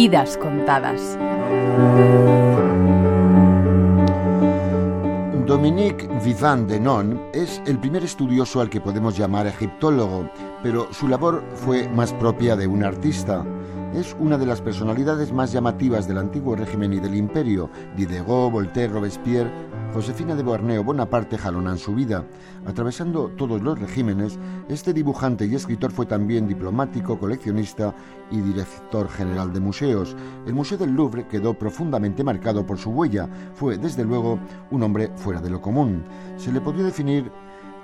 [0.00, 1.18] Vidas contadas.
[5.44, 10.30] Dominique Vivant Denon es el primer estudioso al que podemos llamar egiptólogo,
[10.62, 13.44] pero su labor fue más propia de un artista.
[13.94, 17.70] Es una de las personalidades más llamativas del antiguo régimen y del imperio.
[17.96, 19.50] Diderot, Voltaire, Robespierre,
[19.94, 22.24] Josefina de Beauharnais o Bonaparte jalonan su vida.
[22.66, 27.94] Atravesando todos los regímenes, este dibujante y escritor fue también diplomático, coleccionista
[28.30, 30.14] y director general de museos.
[30.46, 33.26] El Museo del Louvre quedó profundamente marcado por su huella.
[33.54, 34.38] Fue, desde luego,
[34.70, 36.04] un hombre fuera de lo común.
[36.36, 37.32] Se le podría definir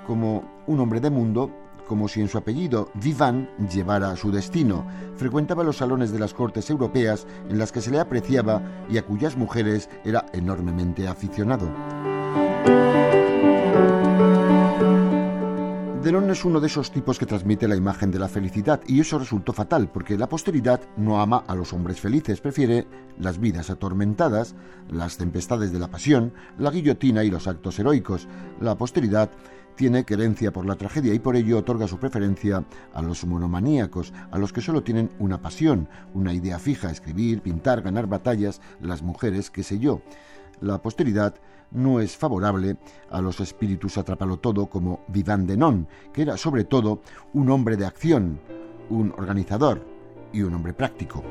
[0.05, 4.85] como un hombre de mundo como si en su apellido Vivant llevara su destino.
[5.15, 9.05] Frecuentaba los salones de las cortes europeas en las que se le apreciaba y a
[9.05, 11.71] cuyas mujeres era enormemente aficionado.
[16.05, 19.17] Denon es uno de esos tipos que transmite la imagen de la felicidad y eso
[19.17, 22.85] resultó fatal porque la posteridad no ama a los hombres felices, prefiere
[23.17, 24.53] las vidas atormentadas,
[24.91, 28.27] las tempestades de la pasión, la guillotina y los actos heroicos.
[28.61, 29.31] La posteridad
[29.75, 34.37] tiene querencia por la tragedia y por ello otorga su preferencia a los monomaníacos, a
[34.37, 39.49] los que solo tienen una pasión, una idea fija, escribir, pintar, ganar batallas, las mujeres,
[39.49, 40.01] qué sé yo.
[40.61, 41.35] La posteridad
[41.71, 42.77] no es favorable
[43.09, 47.01] a los espíritus atrapalo todo como Vivant Denon, que era sobre todo
[47.33, 48.39] un hombre de acción,
[48.89, 49.85] un organizador
[50.31, 51.23] y un hombre práctico.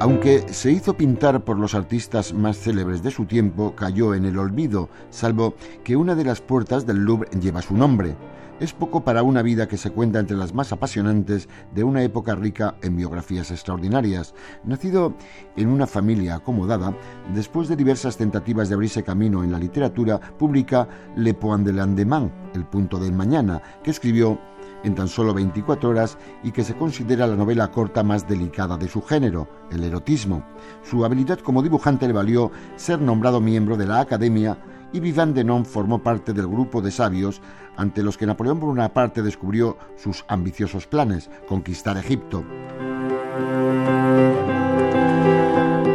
[0.00, 4.38] Aunque se hizo pintar por los artistas más célebres de su tiempo, cayó en el
[4.38, 8.14] olvido, salvo que una de las puertas del Louvre lleva su nombre.
[8.60, 12.36] Es poco para una vida que se cuenta entre las más apasionantes de una época
[12.36, 14.34] rica en biografías extraordinarias.
[14.64, 15.16] Nacido
[15.56, 16.96] en una familia acomodada,
[17.34, 22.30] después de diversas tentativas de abrirse camino en la literatura, publica Le Point de l'Andemain,
[22.54, 24.38] El punto del mañana, que escribió
[24.84, 28.88] en tan solo 24 horas y que se considera la novela corta más delicada de
[28.88, 30.44] su género, el erotismo.
[30.82, 34.58] Su habilidad como dibujante le valió ser nombrado miembro de la Academia
[34.92, 37.40] y Vivant Denon formó parte del grupo de sabios
[37.76, 42.44] ante los que Napoleón Bonaparte descubrió sus ambiciosos planes, conquistar Egipto.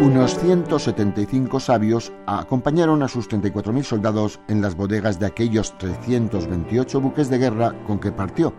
[0.03, 7.29] Unos 175 sabios acompañaron a sus 34.000 soldados en las bodegas de aquellos 328 buques
[7.29, 8.53] de guerra con que partió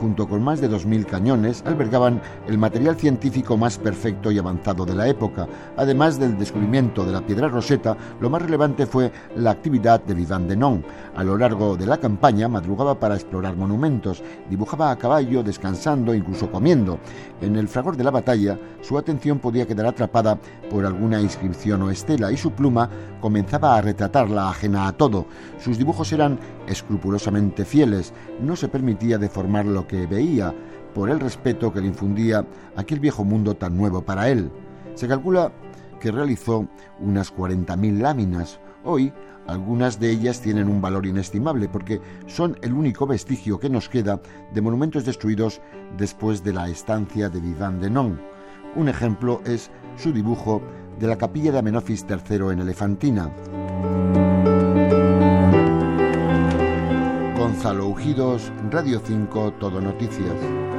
[0.00, 4.94] junto con más de 2.000 cañones, albergaban el material científico más perfecto y avanzado de
[4.94, 5.46] la época.
[5.76, 10.48] Además del descubrimiento de la piedra roseta, lo más relevante fue la actividad de Vivant
[10.48, 10.82] Denon.
[11.14, 16.50] A lo largo de la campaña madrugaba para explorar monumentos, dibujaba a caballo, descansando, incluso
[16.50, 16.98] comiendo.
[17.42, 20.38] En el fragor de la batalla, su atención podía quedar atrapada
[20.70, 22.88] por alguna inscripción o estela y su pluma
[23.20, 25.26] comenzaba a retratarla ajena a todo.
[25.58, 30.54] Sus dibujos eran escrupulosamente fieles, no se permitía deformar lo que veía
[30.94, 32.46] por el respeto que le infundía
[32.76, 34.48] aquel viejo mundo tan nuevo para él.
[34.94, 35.50] Se calcula
[35.98, 36.68] que realizó
[37.00, 38.60] unas 40.000 láminas.
[38.84, 39.12] Hoy,
[39.48, 44.20] algunas de ellas tienen un valor inestimable porque son el único vestigio que nos queda
[44.54, 45.60] de monumentos destruidos
[45.98, 48.20] después de la estancia de Vivant Denon.
[48.76, 50.62] Un ejemplo es su dibujo
[51.00, 54.29] de la capilla de Amenofis III en Elefantina.
[57.60, 60.69] Gonzalo Ujidos, Radio 5, Todo Noticias.